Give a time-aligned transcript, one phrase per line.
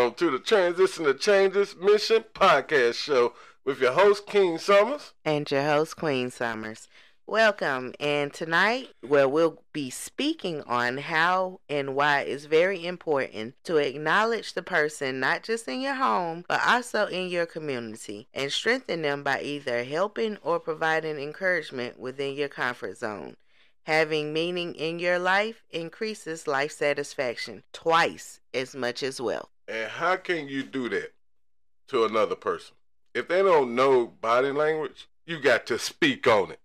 [0.00, 3.34] Welcome to the Transition to Changes Mission podcast show
[3.66, 5.12] with your host, King Summers.
[5.26, 6.88] And your host, Queen Summers.
[7.26, 7.92] Welcome.
[8.00, 14.54] And tonight, well, we'll be speaking on how and why it's very important to acknowledge
[14.54, 19.22] the person, not just in your home, but also in your community, and strengthen them
[19.22, 23.36] by either helping or providing encouragement within your comfort zone.
[23.82, 29.50] Having meaning in your life increases life satisfaction twice as much as well.
[29.70, 31.12] And how can you do that
[31.88, 32.74] to another person?
[33.14, 36.58] If they don't know body language, you got to speak on it.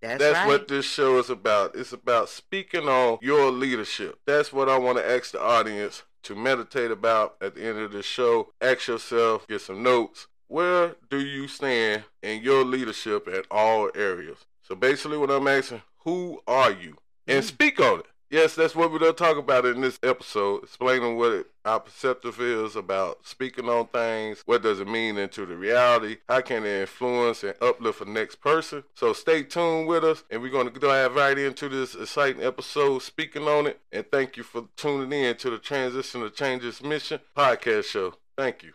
[0.00, 0.46] That's, That's right.
[0.46, 1.74] what this show is about.
[1.74, 4.20] It's about speaking on your leadership.
[4.26, 7.90] That's what I want to ask the audience to meditate about at the end of
[7.90, 8.52] the show.
[8.60, 10.28] Ask yourself, get some notes.
[10.46, 14.38] Where do you stand in your leadership at all areas?
[14.62, 16.96] So basically, what I'm asking, who are you?
[17.26, 17.46] And Mm.
[17.48, 18.06] speak on it.
[18.34, 21.78] Yes, that's what we're going to talk about in this episode, explaining what it, our
[21.78, 24.42] perceptive is about speaking on things.
[24.44, 26.16] What does it mean into the reality?
[26.28, 28.82] How can it influence and uplift the next person?
[28.96, 33.02] So stay tuned with us, and we're going to dive right into this exciting episode,
[33.02, 33.78] speaking on it.
[33.92, 38.14] And thank you for tuning in to the Transition to Changes Mission podcast show.
[38.36, 38.72] Thank you.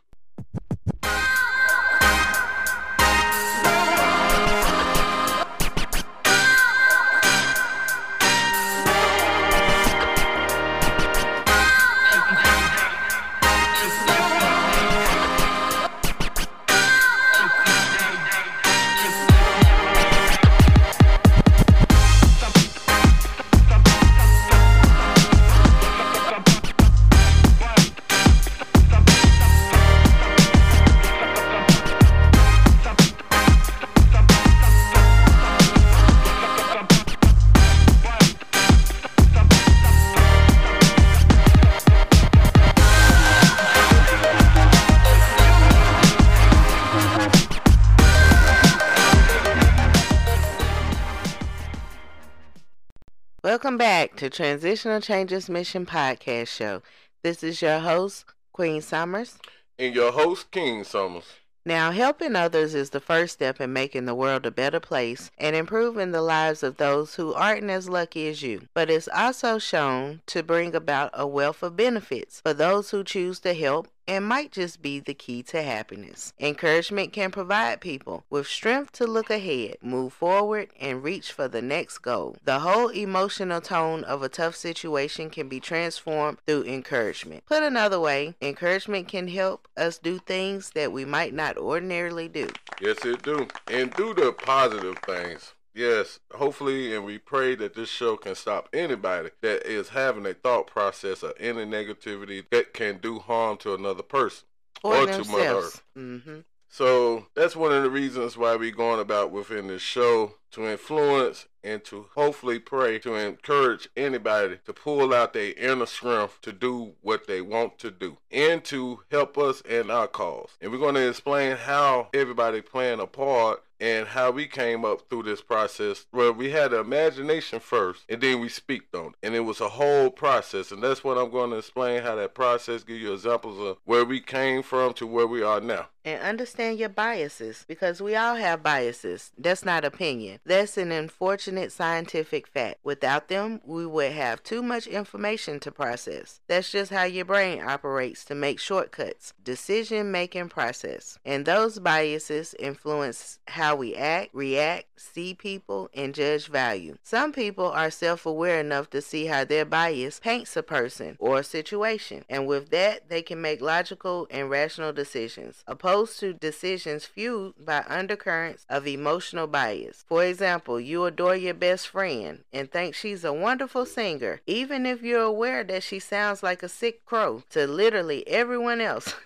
[54.29, 56.81] To Transitional Changes Mission Podcast Show.
[57.23, 59.37] This is your host, Queen Summers.
[59.77, 61.25] And your host, King Summers.
[61.65, 65.55] Now, helping others is the first step in making the world a better place and
[65.55, 68.67] improving the lives of those who aren't as lucky as you.
[68.73, 73.39] But it's also shown to bring about a wealth of benefits for those who choose
[73.41, 76.33] to help and might just be the key to happiness.
[76.39, 81.61] Encouragement can provide people with strength to look ahead, move forward, and reach for the
[81.61, 82.35] next goal.
[82.43, 87.45] The whole emotional tone of a tough situation can be transformed through encouragement.
[87.45, 92.47] Put another way, encouragement can help us do things that we might not ordinarily do.
[92.81, 93.47] Yes, it do.
[93.67, 95.53] And do the positive things.
[95.73, 100.33] Yes, hopefully, and we pray that this show can stop anybody that is having a
[100.33, 104.45] thought process of any negativity that can do harm to another person
[104.83, 105.57] Or, or, to Mother.
[105.57, 105.83] Earth.
[105.95, 110.65] hmm So that's one of the reasons why we're going about within this show to
[110.67, 116.51] influence and to hopefully pray to encourage anybody to pull out their inner strength to
[116.51, 120.51] do what they want to do and to help us in our cause.
[120.61, 125.09] And we're going to explain how everybody playing a part and how we came up
[125.09, 129.13] through this process Well, we had the imagination first and then we speak on it.
[129.23, 130.71] And it was a whole process.
[130.71, 134.05] And that's what I'm going to explain how that process, give you examples of where
[134.05, 135.87] we came from to where we are now.
[136.05, 139.31] And understand your biases because we all have biases.
[139.37, 140.39] That's not opinion.
[140.45, 142.77] That's an unfortunate scientific fact.
[142.83, 146.39] Without them, we would have too much information to process.
[146.47, 149.33] That's just how your brain operates to make shortcuts.
[149.43, 151.19] Decision making process.
[151.25, 156.97] And those biases influence how we act, react, see people, and judge value.
[157.03, 161.39] Some people are self aware enough to see how their bias paints a person or
[161.39, 167.05] a situation, and with that, they can make logical and rational decisions, opposed to decisions
[167.05, 170.05] fueled by undercurrents of emotional bias.
[170.07, 175.01] For example, you adore your best friend and think she's a wonderful singer, even if
[175.01, 179.13] you're aware that she sounds like a sick crow to literally everyone else.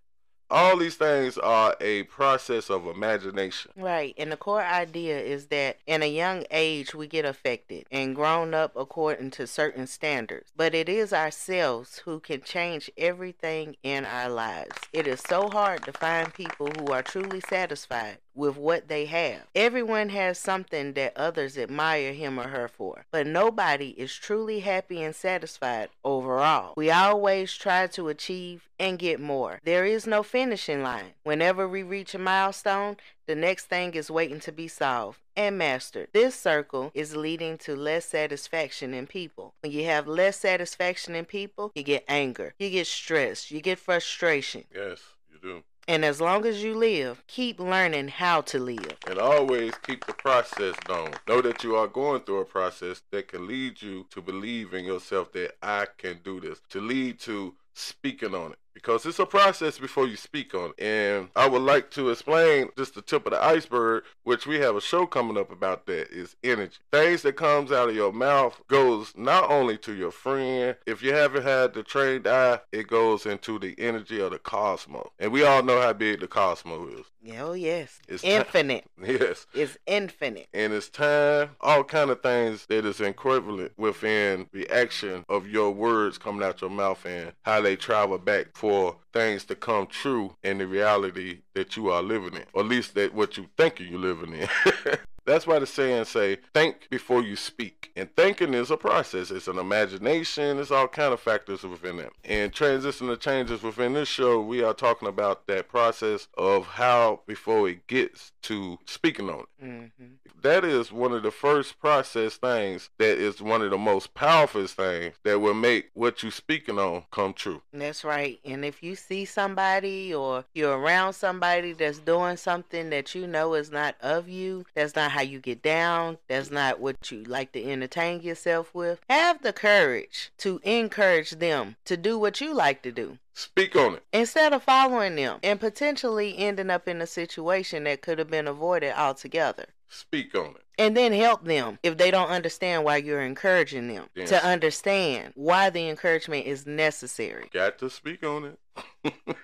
[0.51, 3.71] All these things are a process of imagination.
[3.75, 4.13] Right.
[4.15, 8.53] And the core idea is that in a young age, we get affected and grown
[8.53, 10.51] up according to certain standards.
[10.55, 14.77] But it is ourselves who can change everything in our lives.
[14.93, 19.41] It is so hard to find people who are truly satisfied with what they have.
[19.55, 25.01] Everyone has something that others admire him or her for, but nobody is truly happy
[25.01, 26.73] and satisfied overall.
[26.75, 29.59] We always try to achieve and get more.
[29.63, 31.13] There is no finishing line.
[31.23, 36.09] Whenever we reach a milestone, the next thing is waiting to be solved and mastered.
[36.13, 39.53] This circle is leading to less satisfaction in people.
[39.61, 43.79] When you have less satisfaction in people, you get anger, you get stress, you get
[43.79, 44.65] frustration.
[44.73, 44.99] Yes,
[45.31, 45.63] you do.
[45.87, 48.97] And as long as you live, keep learning how to live.
[49.07, 51.11] And always keep the process known.
[51.27, 54.83] Know that you are going through a process that can lead you to believe in
[54.83, 59.25] yourself that I can do this, to lead to speaking on it because it's a
[59.25, 60.83] process before you speak on it.
[60.83, 64.75] And I would like to explain just the tip of the iceberg, which we have
[64.75, 66.77] a show coming up about that is energy.
[66.91, 70.75] Things that comes out of your mouth goes not only to your friend.
[70.85, 75.07] If you haven't had the trained eye, it goes into the energy of the cosmos.
[75.17, 77.05] And we all know how big the cosmos is.
[77.39, 77.99] Oh yes.
[78.07, 78.85] It's infinite.
[79.03, 79.47] yes.
[79.53, 80.47] It's infinite.
[80.53, 85.71] And it's time, all kind of things that is equivalent within the action of your
[85.71, 90.35] words coming out your mouth and how they travel back for things to come true
[90.41, 93.79] in the reality that you are living in, or at least that what you think
[93.79, 94.47] you're living in.
[95.25, 97.91] That's why the saying say, think before you speak.
[97.95, 99.29] And thinking is a process.
[99.29, 100.57] It's an imagination.
[100.57, 102.13] It's all kind of factors within that.
[102.23, 107.21] And transition to changes within this show, we are talking about that process of how
[107.27, 109.63] before it gets to speaking on it.
[109.63, 110.24] Mm-hmm.
[110.41, 114.67] That is one of the first process things that is one of the most powerful
[114.67, 117.61] things that will make what you speaking on come true.
[117.73, 118.39] That's right.
[118.45, 123.55] And if you see somebody or you're around somebody that's doing something that you know
[123.55, 127.51] is not of you, that's not how you get down, that's not what you like
[127.53, 132.81] to entertain yourself with, have the courage to encourage them to do what you like
[132.83, 133.17] to do.
[133.37, 134.03] Speak on it.
[134.13, 138.47] Instead of following them and potentially ending up in a situation that could have been
[138.47, 139.65] avoided altogether.
[139.87, 140.63] Speak on it.
[140.77, 144.29] And then help them if they don't understand why you're encouraging them yes.
[144.29, 147.49] to understand why the encouragement is necessary.
[147.53, 148.57] Got to speak on
[149.05, 149.13] it.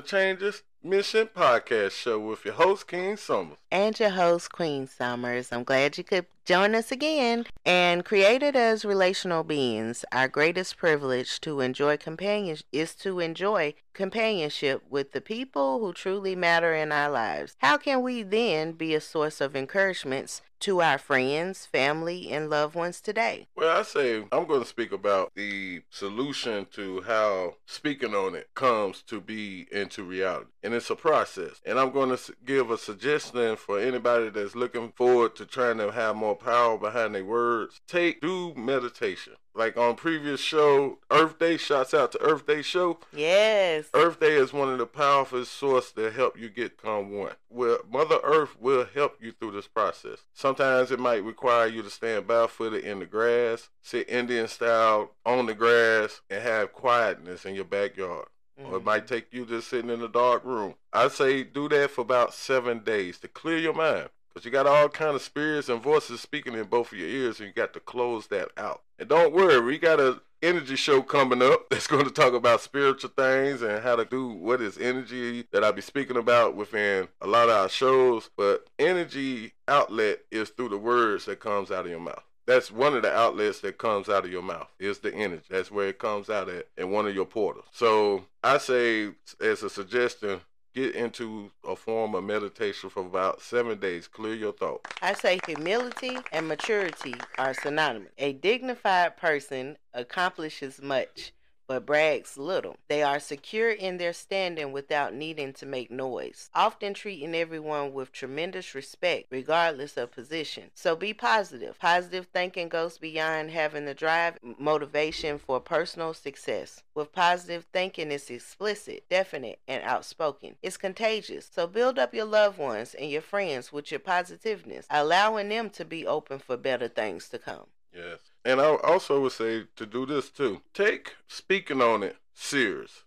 [0.07, 3.57] Changes Mission Podcast Show with your host, King Summers.
[3.69, 5.51] And your host, Queen Summers.
[5.51, 7.45] I'm glad you could join us again.
[7.65, 14.83] And created as relational beings, our greatest privilege to enjoy companion is to enjoy companionship
[14.89, 17.57] with the people who truly matter in our lives.
[17.57, 22.75] How can we then be a source of encouragements to our friends, family, and loved
[22.75, 23.47] ones today?
[23.55, 28.49] Well, I say I'm going to speak about the solution to how speaking on it
[28.55, 30.49] comes to be into reality.
[30.63, 31.61] And it's a process.
[31.65, 35.91] And I'm going to give a suggestion for anybody that's looking forward to trying to
[35.91, 37.81] have more power behind their words.
[37.87, 42.99] Take, do meditation like on previous show, Earth Day, shouts out to Earth Day show.
[43.11, 43.89] Yes.
[43.93, 47.33] Earth Day is one of the powerful sources to help you get come one.
[47.49, 50.19] Well, Mother Earth will help you through this process.
[50.33, 55.47] Sometimes it might require you to stand barefooted in the grass, sit Indian style on
[55.47, 58.27] the grass, and have quietness in your backyard.
[58.59, 58.73] Mm-hmm.
[58.73, 60.75] Or it might take you just sitting in a dark room.
[60.91, 64.09] I say do that for about seven days to clear your mind.
[64.33, 67.39] But you got all kind of spirits and voices speaking in both of your ears,
[67.39, 68.83] and you got to close that out.
[68.99, 72.61] And don't worry, we got a energy show coming up that's going to talk about
[72.61, 77.07] spiritual things and how to do what is energy that I'll be speaking about within
[77.21, 78.29] a lot of our shows.
[78.37, 82.23] But energy outlet is through the words that comes out of your mouth.
[82.47, 85.43] That's one of the outlets that comes out of your mouth is the energy.
[85.49, 87.65] That's where it comes out at in one of your portals.
[87.73, 89.09] So I say
[89.41, 90.39] as a suggestion,
[90.73, 94.07] get into a form of meditation for about seven days.
[94.07, 94.89] Clear your thoughts.
[95.01, 98.13] I say humility and maturity are synonymous.
[98.17, 101.33] A dignified person accomplishes much
[101.67, 102.77] but brags little.
[102.87, 108.11] They are secure in their standing without needing to make noise, often treating everyone with
[108.11, 110.71] tremendous respect, regardless of position.
[110.73, 111.77] So be positive.
[111.79, 116.83] Positive thinking goes beyond having the drive, motivation for personal success.
[116.95, 120.55] With positive thinking, it's explicit, definite, and outspoken.
[120.63, 121.49] It's contagious.
[121.53, 125.85] So build up your loved ones and your friends with your positiveness, allowing them to
[125.85, 127.65] be open for better things to come.
[127.93, 128.26] Yes.
[128.47, 130.61] And I also would say to do this too.
[130.73, 133.03] Take speaking on it serious.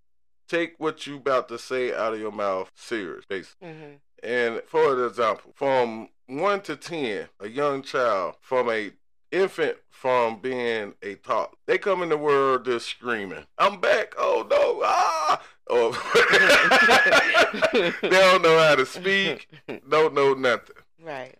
[0.47, 3.69] Take what you about to say out of your mouth serious, basically.
[3.69, 3.93] Mm-hmm.
[4.23, 8.91] And for example, from one to ten, a young child from a
[9.33, 14.13] infant from being a top, they come in the world just screaming, "I'm back!
[14.19, 14.83] Oh no!
[14.85, 15.93] Ah!" Or
[17.73, 19.49] they don't know how to speak,
[19.89, 20.77] don't know nothing.
[21.03, 21.37] Right.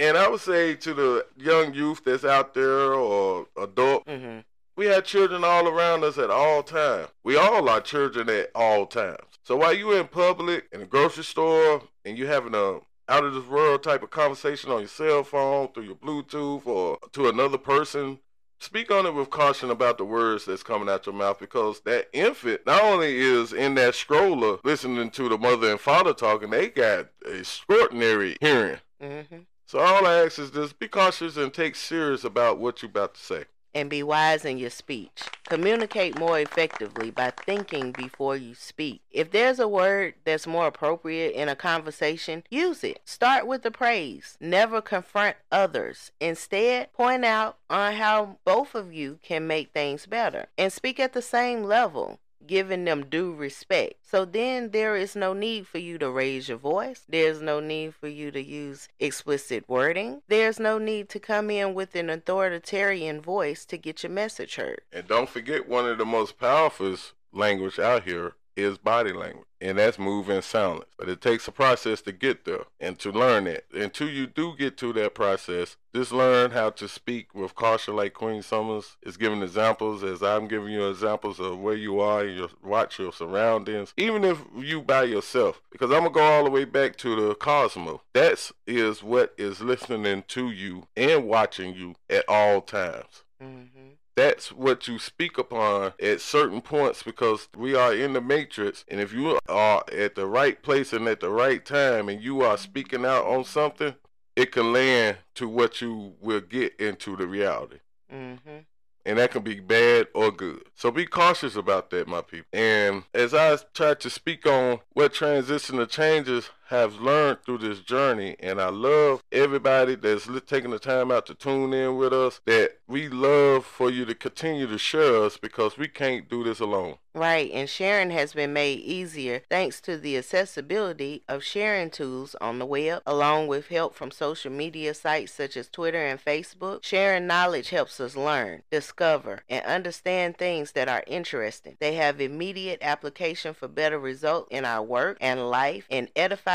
[0.00, 4.38] And I would say to the young youth that's out there or adult, mm-hmm.
[4.74, 7.08] we have children all around us at all times.
[7.22, 9.18] We all are children at all times.
[9.42, 12.78] So while you're in public, in a grocery store, and you're having a
[13.10, 16.96] out of this world type of conversation on your cell phone, through your Bluetooth, or
[17.12, 18.20] to another person,
[18.58, 22.08] speak on it with caution about the words that's coming out your mouth because that
[22.14, 26.70] infant not only is in that stroller listening to the mother and father talking, they
[26.70, 28.78] got extraordinary hearing.
[29.02, 29.40] Mm-hmm.
[29.70, 33.14] So all I ask is just be cautious and take serious about what you're about
[33.14, 33.44] to say.
[33.72, 35.22] And be wise in your speech.
[35.48, 39.02] Communicate more effectively by thinking before you speak.
[39.12, 42.98] If there's a word that's more appropriate in a conversation, use it.
[43.04, 44.36] Start with the praise.
[44.40, 46.10] Never confront others.
[46.18, 50.46] Instead, point out on how both of you can make things better.
[50.58, 53.94] And speak at the same level giving them due respect.
[54.02, 57.04] So then there is no need for you to raise your voice.
[57.08, 60.22] There's no need for you to use explicit wording.
[60.28, 64.82] There's no need to come in with an authoritarian voice to get your message heard.
[64.92, 66.96] And don't forget one of the most powerful
[67.32, 70.86] language out here is body language, and that's moving silence.
[70.96, 73.66] But it takes a process to get there and to learn it.
[73.72, 78.14] Until you do get to that process, just learn how to speak with caution, like
[78.14, 82.24] Queen Summers is giving examples, as I'm giving you examples of where you are.
[82.24, 85.60] And you watch your surroundings, even if you by yourself.
[85.70, 88.00] Because I'm gonna go all the way back to the cosmos.
[88.12, 93.24] That is what is listening to you and watching you at all times.
[93.42, 98.84] Mm-hmm that's what you speak upon at certain points because we are in the matrix.
[98.88, 102.42] And if you are at the right place and at the right time and you
[102.42, 103.94] are speaking out on something
[104.36, 107.78] it can land to what you will get into the reality.
[108.12, 108.58] Mm-hmm.
[109.06, 110.64] and that can be bad or good.
[110.74, 112.46] So be cautious about that my people.
[112.52, 118.36] And as i try to speak on what transition changes have learned through this journey,
[118.38, 122.40] and I love everybody that's taking the time out to tune in with us.
[122.46, 126.60] That we love for you to continue to share us because we can't do this
[126.60, 126.96] alone.
[127.12, 132.60] Right, and sharing has been made easier thanks to the accessibility of sharing tools on
[132.60, 136.84] the web, along with help from social media sites such as Twitter and Facebook.
[136.84, 141.76] Sharing knowledge helps us learn, discover, and understand things that are interesting.
[141.80, 146.08] They have immediate application for better results in our work and life and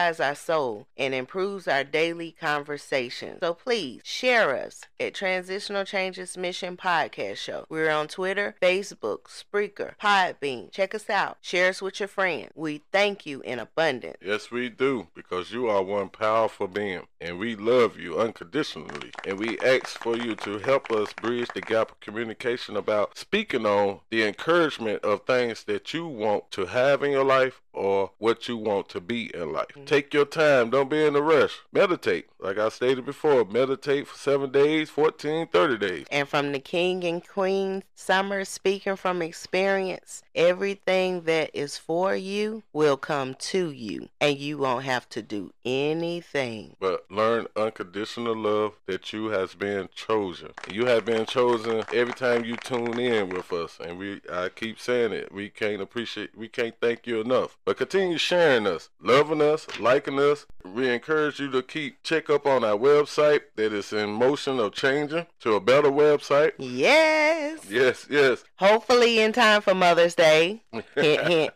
[0.05, 3.37] edifies our soul and improves our daily conversation.
[3.39, 7.65] So please share us at Transitional Changes Mission Podcast Show.
[7.69, 11.37] We're on Twitter, Facebook, Spreaker, Podbean Check us out.
[11.41, 12.51] Share us with your friends.
[12.55, 14.17] We thank you in abundance.
[14.21, 19.11] Yes, we do, because you are one powerful being, and we love you unconditionally.
[19.25, 23.65] And we ask for you to help us bridge the gap of communication about speaking
[23.65, 28.47] on the encouragement of things that you want to have in your life or what
[28.47, 29.67] you want to be in life.
[29.69, 29.85] Mm-hmm.
[29.95, 30.71] Take your time.
[30.71, 31.59] Don't be in a rush.
[31.71, 32.27] Meditate.
[32.37, 36.05] Like I stated before, meditate for seven days, 14, 30 days.
[36.11, 42.61] And from the king and queen, Summer speaking from experience, everything that is for you
[42.73, 46.75] will come to you, and you won't have to do anything.
[46.79, 50.51] But learn unconditional love that you has been chosen.
[50.69, 54.77] You have been chosen every time you tune in with us, and we I keep
[54.77, 55.31] saying it.
[55.31, 57.57] We can't appreciate, we can't thank you enough.
[57.63, 60.47] But continue sharing us, loving us, liking us.
[60.63, 64.73] We encourage you to keep check up on our website that is in motion of
[64.73, 66.53] changing to a better website.
[66.57, 67.69] Yes.
[67.69, 68.43] Yes, yes.
[68.55, 70.63] Hopefully in time for Mother's Day.
[70.71, 71.53] hint, hint.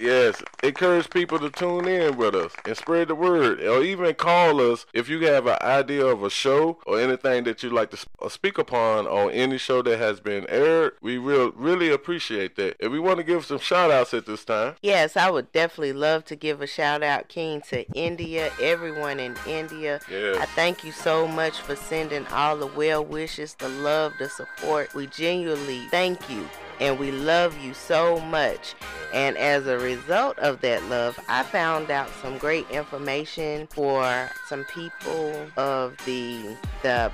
[0.00, 4.72] Yes, encourage people to tune in with us and spread the word, or even call
[4.72, 7.98] us if you have an idea of a show or anything that you'd like to
[8.22, 10.92] uh, speak upon on any show that has been aired.
[11.02, 12.76] We will really appreciate that.
[12.80, 14.76] And we want to give some shout outs at this time.
[14.80, 19.36] Yes, I would definitely love to give a shout out, King, to India, everyone in
[19.46, 20.00] India.
[20.10, 20.38] Yes.
[20.38, 24.94] I thank you so much for sending all the well wishes, the love, the support.
[24.94, 26.48] We genuinely thank you
[26.80, 28.74] and we love you so much.
[29.12, 34.64] And as a result of that love, I found out some great information for some
[34.64, 37.12] people of the the